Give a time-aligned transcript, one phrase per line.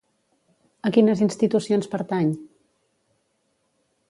[0.89, 2.33] A quines institucions pertany?